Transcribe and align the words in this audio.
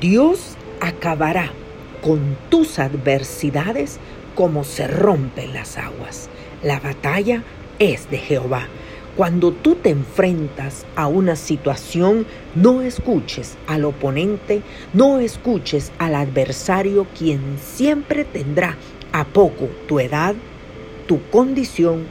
Dios 0.00 0.56
acabará 0.80 1.50
con 2.02 2.36
tus 2.50 2.78
adversidades 2.78 3.98
como 4.34 4.62
se 4.62 4.86
rompen 4.86 5.54
las 5.54 5.78
aguas. 5.78 6.28
La 6.62 6.78
batalla 6.78 7.42
es 7.78 8.10
de 8.10 8.18
Jehová. 8.18 8.68
Cuando 9.16 9.50
tú 9.50 9.74
te 9.76 9.88
enfrentas 9.88 10.84
a 10.94 11.08
una 11.08 11.36
situación, 11.36 12.26
no 12.54 12.82
escuches 12.82 13.56
al 13.66 13.86
oponente, 13.86 14.62
no 14.92 15.18
escuches 15.18 15.90
al 15.98 16.14
adversario, 16.14 17.06
quien 17.18 17.40
siempre 17.58 18.24
tendrá 18.24 18.76
a 19.12 19.24
poco 19.24 19.70
tu 19.88 19.98
edad, 20.00 20.36
tu 21.06 21.20
condición, 21.30 22.04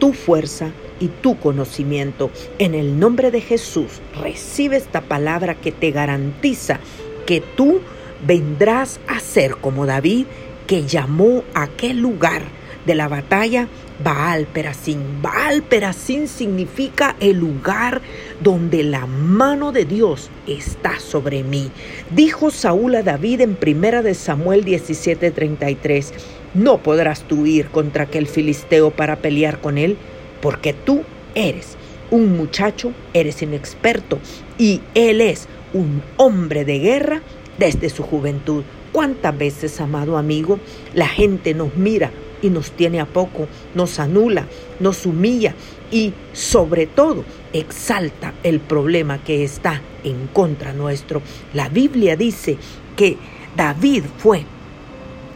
tu 0.00 0.14
fuerza 0.14 0.70
y 0.98 1.08
tu 1.08 1.38
conocimiento. 1.38 2.30
En 2.58 2.74
el 2.74 2.98
nombre 2.98 3.30
de 3.30 3.42
Jesús, 3.42 4.00
recibe 4.20 4.78
esta 4.78 5.02
palabra 5.02 5.54
que 5.54 5.70
te 5.70 5.92
garantiza 5.92 6.80
que 7.28 7.42
tú 7.42 7.82
vendrás 8.26 9.00
a 9.06 9.20
ser 9.20 9.56
como 9.56 9.84
David, 9.84 10.24
que 10.66 10.86
llamó 10.86 11.44
aquel 11.52 11.98
lugar 11.98 12.40
de 12.86 12.94
la 12.94 13.06
batalla 13.06 13.68
Baal 14.02 14.46
Perasín. 14.46 15.20
Baal 15.20 15.62
Perasín 15.62 16.26
significa 16.26 17.16
el 17.20 17.38
lugar 17.38 18.00
donde 18.40 18.82
la 18.82 19.04
mano 19.04 19.72
de 19.72 19.84
Dios 19.84 20.30
está 20.46 21.00
sobre 21.00 21.44
mí. 21.44 21.70
Dijo 22.08 22.50
Saúl 22.50 22.94
a 22.94 23.02
David 23.02 23.42
en 23.42 23.56
primera 23.56 24.00
de 24.00 24.14
Samuel 24.14 24.64
17:33, 24.64 26.14
no 26.54 26.78
podrás 26.78 27.24
tú 27.24 27.44
ir 27.44 27.66
contra 27.66 28.04
aquel 28.04 28.26
filisteo 28.26 28.90
para 28.90 29.16
pelear 29.16 29.60
con 29.60 29.76
él, 29.76 29.98
porque 30.40 30.72
tú 30.72 31.02
eres 31.34 31.76
un 32.10 32.38
muchacho, 32.38 32.92
eres 33.12 33.42
inexperto 33.42 34.18
y 34.56 34.80
él 34.94 35.20
es 35.20 35.46
un 35.72 36.02
hombre 36.16 36.64
de 36.64 36.78
guerra 36.78 37.22
desde 37.58 37.90
su 37.90 38.02
juventud. 38.02 38.64
¿Cuántas 38.92 39.36
veces, 39.36 39.80
amado 39.80 40.16
amigo, 40.16 40.58
la 40.94 41.08
gente 41.08 41.54
nos 41.54 41.76
mira 41.76 42.10
y 42.42 42.50
nos 42.50 42.70
tiene 42.72 43.00
a 43.00 43.06
poco, 43.06 43.48
nos 43.74 43.98
anula, 43.98 44.46
nos 44.80 45.06
humilla 45.06 45.54
y 45.90 46.12
sobre 46.32 46.86
todo 46.86 47.24
exalta 47.52 48.34
el 48.42 48.60
problema 48.60 49.22
que 49.22 49.44
está 49.44 49.80
en 50.04 50.28
contra 50.28 50.72
nuestro. 50.72 51.22
La 51.54 51.68
Biblia 51.68 52.16
dice 52.16 52.56
que 52.96 53.16
David 53.56 54.04
fue 54.18 54.44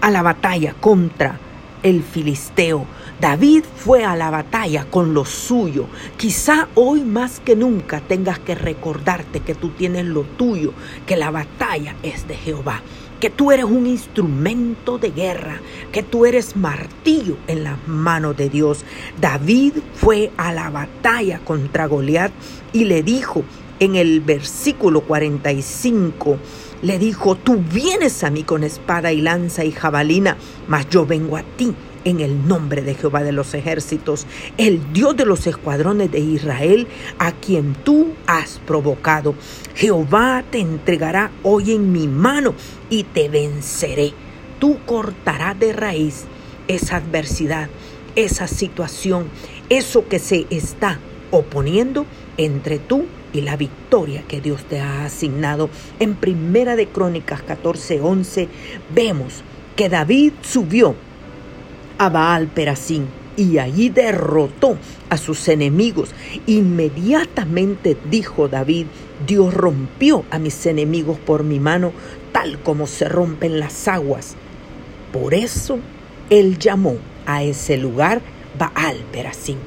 a 0.00 0.10
la 0.10 0.22
batalla 0.22 0.74
contra 0.80 1.38
el 1.82 2.02
filisteo. 2.02 2.86
David 3.20 3.64
fue 3.76 4.04
a 4.04 4.16
la 4.16 4.30
batalla 4.30 4.84
con 4.84 5.14
lo 5.14 5.24
suyo. 5.24 5.86
Quizá 6.16 6.68
hoy 6.74 7.02
más 7.02 7.40
que 7.40 7.56
nunca 7.56 8.00
tengas 8.00 8.38
que 8.38 8.54
recordarte 8.54 9.40
que 9.40 9.54
tú 9.54 9.70
tienes 9.70 10.04
lo 10.04 10.22
tuyo, 10.22 10.72
que 11.06 11.16
la 11.16 11.30
batalla 11.30 11.96
es 12.02 12.28
de 12.28 12.34
Jehová 12.34 12.82
que 13.20 13.30
tú 13.30 13.50
eres 13.50 13.64
un 13.64 13.86
instrumento 13.86 14.98
de 14.98 15.10
guerra, 15.10 15.60
que 15.92 16.02
tú 16.02 16.26
eres 16.26 16.56
martillo 16.56 17.36
en 17.46 17.64
las 17.64 17.78
manos 17.88 18.36
de 18.36 18.50
Dios. 18.50 18.84
David 19.20 19.74
fue 19.94 20.32
a 20.36 20.52
la 20.52 20.70
batalla 20.70 21.40
contra 21.40 21.86
Goliat 21.86 22.32
y 22.72 22.84
le 22.84 23.02
dijo 23.02 23.44
en 23.78 23.96
el 23.96 24.20
versículo 24.20 25.02
45, 25.02 26.38
le 26.82 26.98
dijo, 26.98 27.34
tú 27.36 27.62
vienes 27.72 28.22
a 28.24 28.30
mí 28.30 28.42
con 28.42 28.64
espada 28.64 29.12
y 29.12 29.20
lanza 29.20 29.64
y 29.64 29.72
jabalina, 29.72 30.36
mas 30.68 30.88
yo 30.90 31.06
vengo 31.06 31.36
a 31.36 31.42
ti 31.42 31.74
en 32.04 32.20
el 32.20 32.46
nombre 32.46 32.82
de 32.82 32.94
Jehová 32.94 33.24
de 33.24 33.32
los 33.32 33.52
ejércitos, 33.54 34.26
el 34.58 34.92
Dios 34.92 35.16
de 35.16 35.26
los 35.26 35.46
escuadrones 35.48 36.12
de 36.12 36.20
Israel, 36.20 36.86
a 37.18 37.32
quien 37.32 37.74
tú 37.74 38.14
has 38.28 38.60
provocado. 38.64 39.34
Jehová 39.74 40.44
te 40.48 40.60
entregará 40.60 41.32
hoy 41.42 41.72
en 41.72 41.90
mi 41.90 42.06
mano 42.06 42.54
y 42.90 43.02
te 43.02 43.28
venceré. 43.28 44.12
Tú 44.60 44.78
cortarás 44.86 45.58
de 45.58 45.72
raíz 45.72 46.24
esa 46.68 46.96
adversidad, 46.96 47.68
esa 48.14 48.46
situación, 48.46 49.28
eso 49.68 50.06
que 50.08 50.20
se 50.20 50.46
está 50.48 51.00
oponiendo 51.32 52.06
entre 52.36 52.78
tú 52.78 53.06
y 53.36 53.42
la 53.42 53.56
victoria 53.56 54.22
que 54.26 54.40
Dios 54.40 54.64
te 54.64 54.80
ha 54.80 55.04
asignado. 55.04 55.68
En 56.00 56.14
Primera 56.14 56.74
de 56.74 56.86
Crónicas 56.86 57.42
14:11 57.42 58.48
vemos 58.94 59.42
que 59.76 59.88
David 59.88 60.32
subió 60.42 60.94
a 61.98 62.08
Baal 62.08 62.46
Perasín 62.48 63.06
y 63.36 63.58
allí 63.58 63.90
derrotó 63.90 64.78
a 65.10 65.18
sus 65.18 65.48
enemigos. 65.48 66.10
Inmediatamente 66.46 67.96
dijo 68.10 68.48
David, 68.48 68.86
Dios 69.26 69.52
rompió 69.52 70.24
a 70.30 70.38
mis 70.38 70.64
enemigos 70.64 71.18
por 71.18 71.44
mi 71.44 71.60
mano, 71.60 71.92
tal 72.32 72.58
como 72.60 72.86
se 72.86 73.06
rompen 73.08 73.60
las 73.60 73.86
aguas. 73.86 74.34
Por 75.12 75.34
eso 75.34 75.78
él 76.30 76.58
llamó 76.58 76.96
a 77.26 77.42
ese 77.42 77.76
lugar 77.76 78.22
Baal 78.58 78.96
Perasín. 79.12 79.58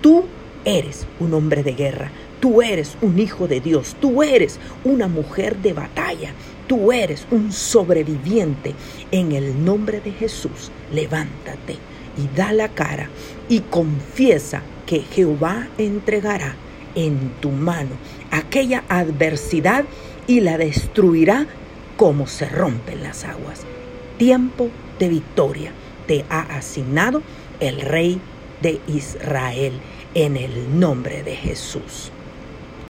Tú 0.00 0.24
eres 0.64 1.06
un 1.20 1.34
hombre 1.34 1.62
de 1.62 1.72
guerra, 1.72 2.10
tú 2.42 2.60
eres 2.60 2.96
un 3.00 3.20
hijo 3.20 3.46
de 3.46 3.60
Dios, 3.60 3.94
tú 4.00 4.20
eres 4.24 4.58
una 4.82 5.06
mujer 5.06 5.58
de 5.58 5.72
batalla, 5.74 6.32
tú 6.66 6.90
eres 6.90 7.24
un 7.30 7.52
sobreviviente. 7.52 8.74
En 9.12 9.30
el 9.30 9.64
nombre 9.64 10.00
de 10.00 10.10
Jesús, 10.10 10.72
levántate 10.92 11.76
y 12.18 12.36
da 12.36 12.52
la 12.52 12.68
cara 12.68 13.08
y 13.48 13.60
confiesa 13.60 14.60
que 14.86 15.02
Jehová 15.02 15.68
entregará 15.78 16.56
en 16.96 17.30
tu 17.40 17.50
mano 17.50 17.90
aquella 18.32 18.82
adversidad 18.88 19.84
y 20.26 20.40
la 20.40 20.58
destruirá 20.58 21.46
como 21.96 22.26
se 22.26 22.48
rompen 22.48 23.04
las 23.04 23.22
aguas. 23.24 23.60
Tiempo 24.18 24.68
de 24.98 25.08
victoria 25.08 25.70
te 26.08 26.24
ha 26.28 26.40
asignado 26.40 27.22
el 27.60 27.80
Rey 27.82 28.20
de 28.62 28.80
Israel 28.88 29.74
en 30.14 30.36
el 30.36 30.80
nombre 30.80 31.22
de 31.22 31.36
Jesús. 31.36 32.10